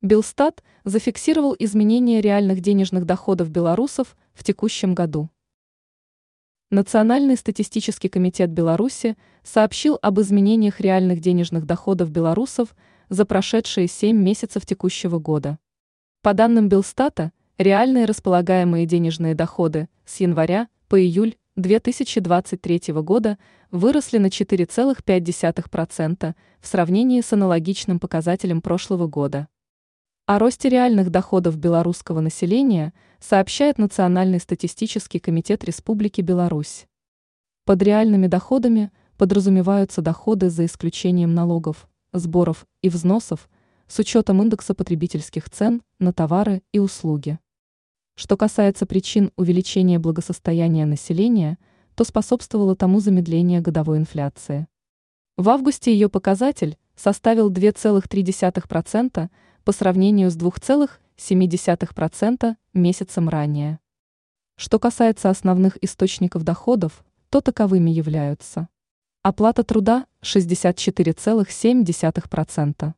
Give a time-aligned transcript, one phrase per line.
[0.00, 5.28] Белстат зафиксировал изменение реальных денежных доходов белорусов в текущем году.
[6.70, 12.76] Национальный статистический комитет Беларуси сообщил об изменениях реальных денежных доходов белорусов
[13.08, 15.58] за прошедшие 7 месяцев текущего года.
[16.22, 23.36] По данным Белстата, реальные располагаемые денежные доходы с января по июль 2023 года
[23.72, 29.48] выросли на 4,5% в сравнении с аналогичным показателем прошлого года.
[30.30, 36.86] О росте реальных доходов белорусского населения сообщает Национальный статистический комитет Республики Беларусь.
[37.64, 43.48] Под реальными доходами подразумеваются доходы за исключением налогов, сборов и взносов
[43.86, 47.38] с учетом индекса потребительских цен на товары и услуги.
[48.14, 51.56] Что касается причин увеличения благосостояния населения,
[51.94, 54.68] то способствовало тому замедление годовой инфляции.
[55.38, 59.30] В августе ее показатель составил 2,3%,
[59.68, 63.78] по сравнению с 2,7% месяцем ранее.
[64.56, 68.70] Что касается основных источников доходов, то таковыми являются
[69.22, 72.94] оплата труда 64,7%,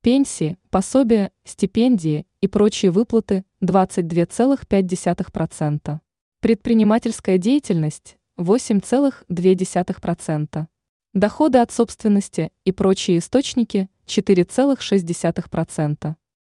[0.00, 5.98] пенсии, пособия, стипендии и прочие выплаты 22,5%,
[6.38, 10.66] предпринимательская деятельность 8,2%,
[11.14, 16.21] доходы от собственности и прочие источники 4,6%.